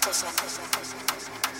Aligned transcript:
cosa, 0.00 0.26
cosa, 0.32 0.62
cosa, 0.72 0.96
cosa. 1.06 1.59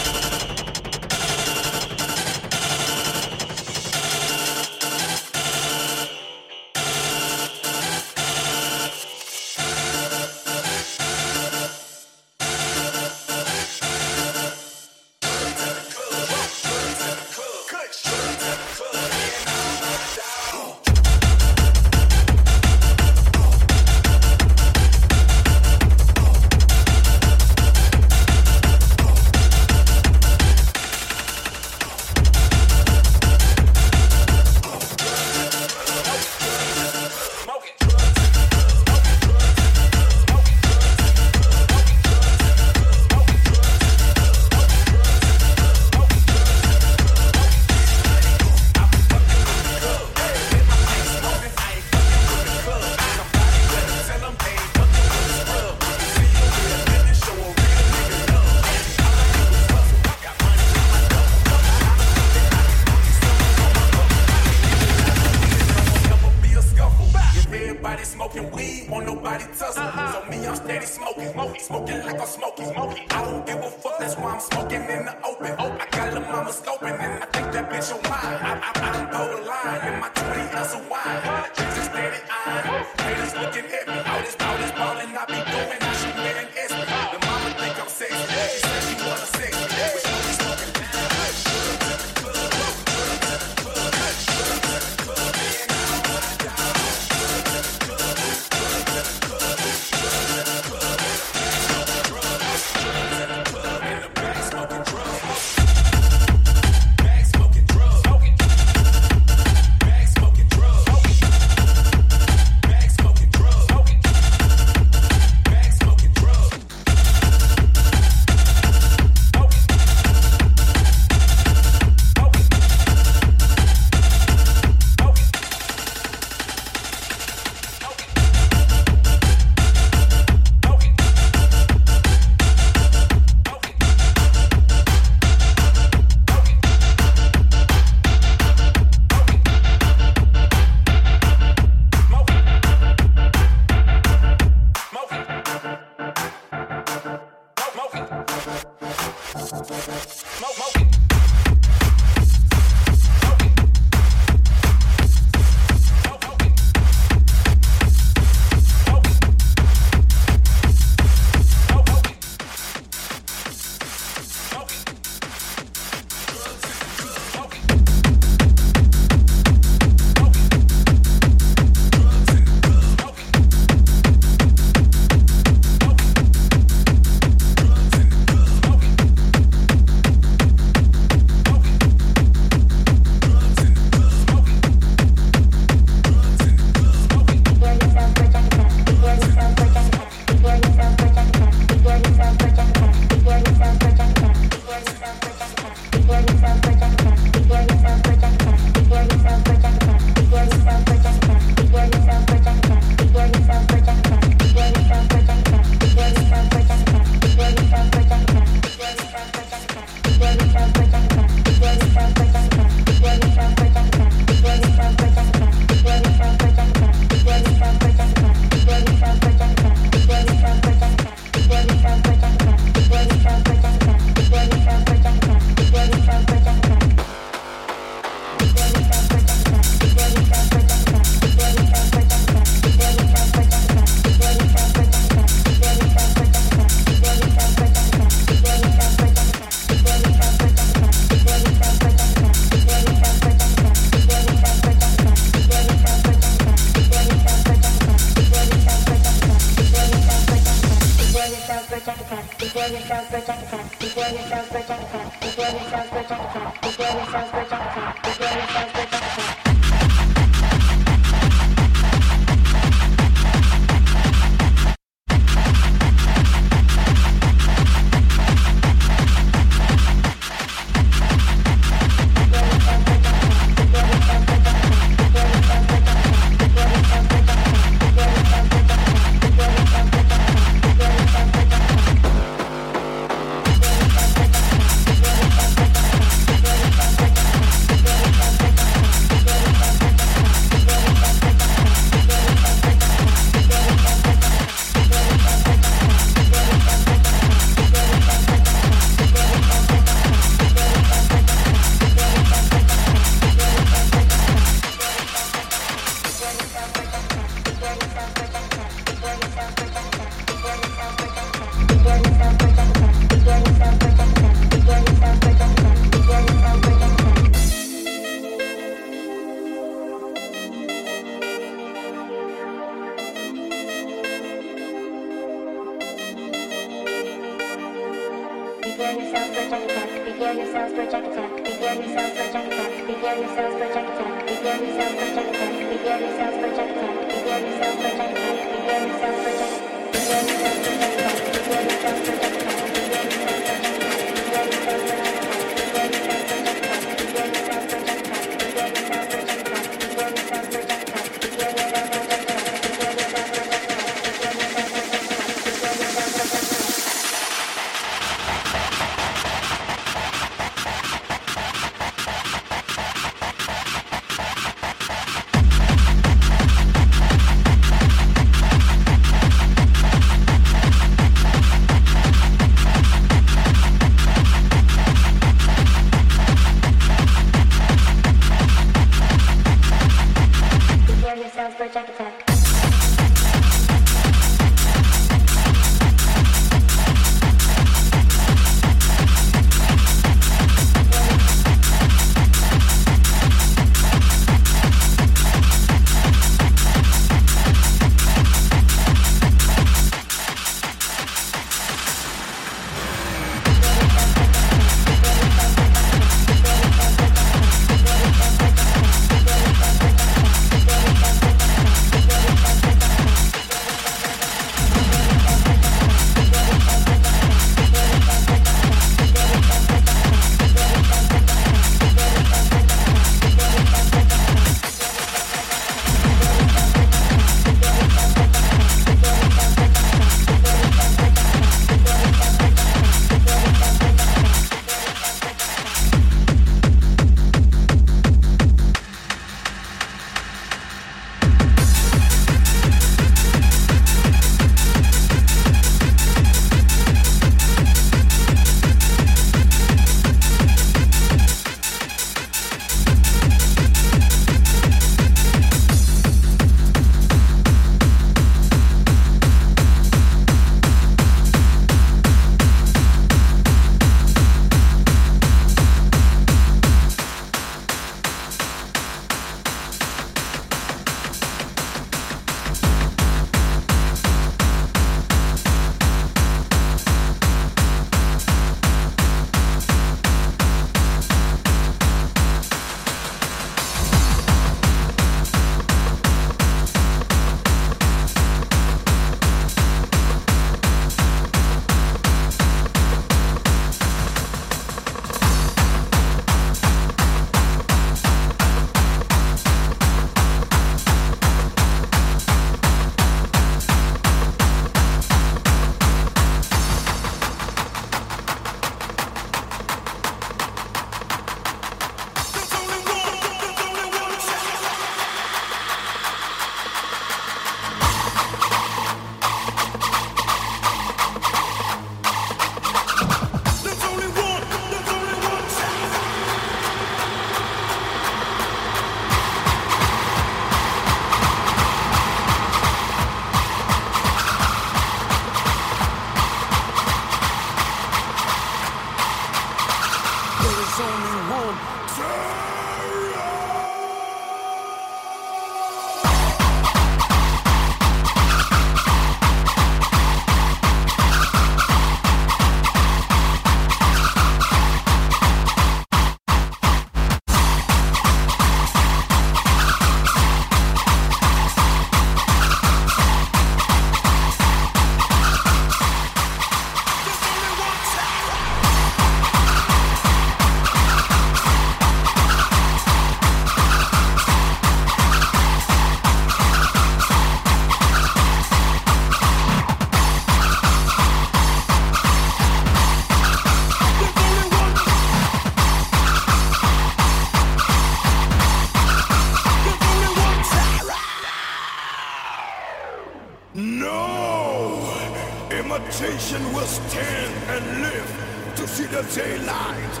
imitation 595.70 596.42
will 596.52 596.66
stand 596.66 597.32
and 597.48 597.82
live 597.82 598.52
to 598.56 598.66
see 598.66 598.86
the 598.86 599.02
daylight. 599.14 600.00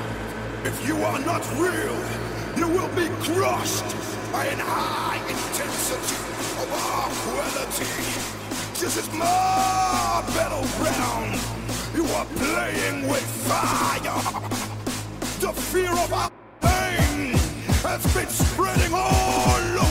If 0.64 0.86
you 0.86 0.96
are 0.96 1.20
not 1.20 1.46
real, 1.58 1.96
you 2.56 2.66
will 2.66 2.88
be 2.96 3.06
crushed 3.22 3.86
by 4.32 4.46
an 4.46 4.58
high 4.58 5.18
intensity 5.28 6.16
of 6.62 6.68
our 6.72 7.08
quality. 7.22 7.86
This 8.80 8.96
is 8.96 9.08
my 9.12 10.24
battleground. 10.34 11.38
You 11.94 12.04
are 12.16 12.26
playing 12.34 13.08
with 13.08 13.24
fire. 13.46 14.40
The 15.38 15.52
fear 15.52 15.92
of 15.92 16.12
our 16.12 16.30
pain 16.60 17.34
has 17.84 18.02
been 18.12 18.28
spreading 18.28 18.92
all 18.92 19.78
over. 19.78 19.89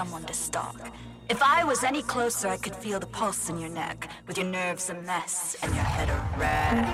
Someone 0.00 0.24
to 0.24 0.32
stalk. 0.32 0.80
If 1.28 1.42
I 1.42 1.62
was 1.62 1.84
any 1.84 2.00
closer, 2.00 2.48
I 2.48 2.56
could 2.56 2.74
feel 2.74 2.98
the 2.98 3.06
pulse 3.06 3.50
in 3.50 3.58
your 3.58 3.68
neck, 3.68 4.08
with 4.26 4.38
your 4.38 4.46
nerves 4.46 4.88
a 4.88 4.94
mess 4.94 5.54
and 5.62 5.74
your 5.74 5.84
head 5.84 6.08
a 6.08 6.38
wreck. 6.38 6.86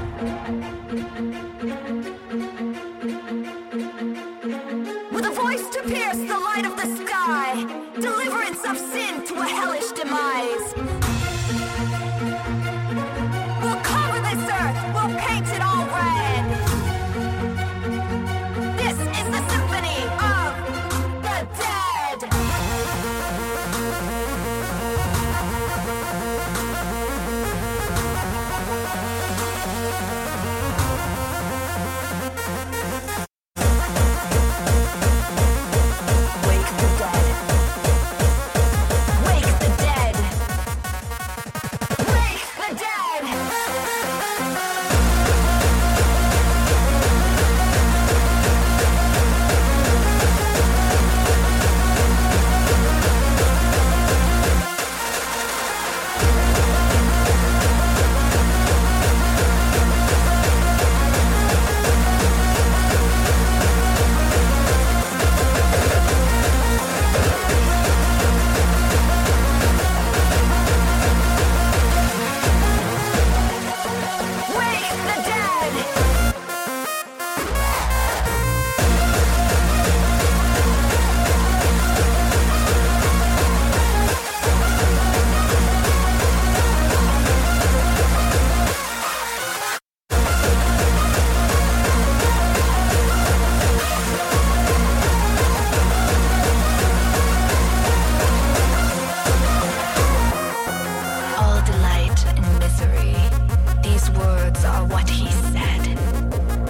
What 104.97 105.11
he 105.11 105.31
said. 105.53 105.83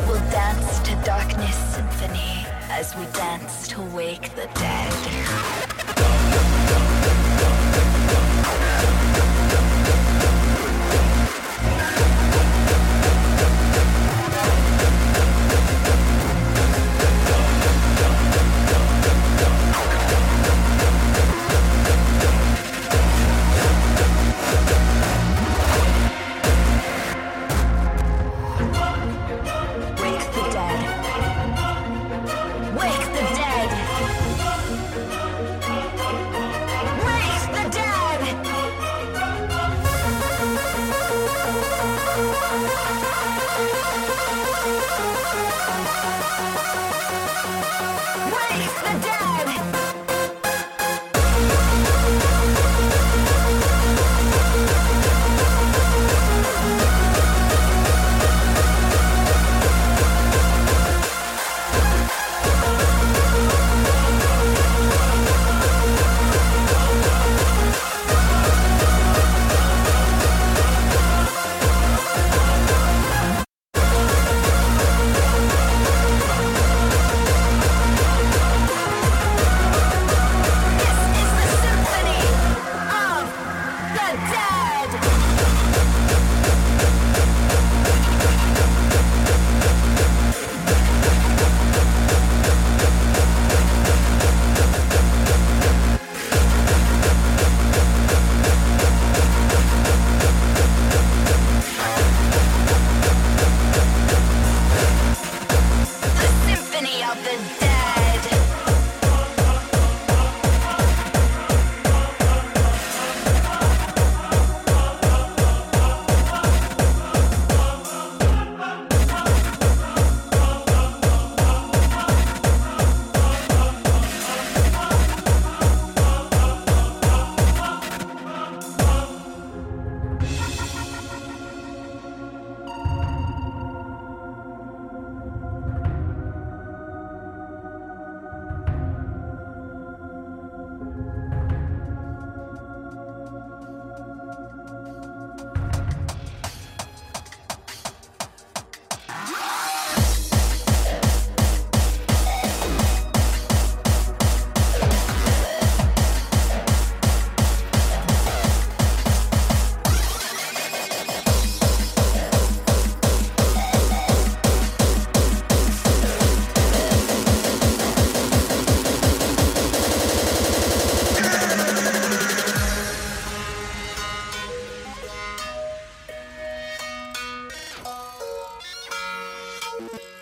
We'll 0.08 0.30
dance 0.32 0.80
to 0.80 0.96
darkness 1.04 1.54
symphony 1.76 2.44
as 2.70 2.92
we 2.96 3.04
dance 3.12 3.68
to 3.68 3.80
wake 3.94 4.34
the 4.34 4.48
dead. 4.54 5.56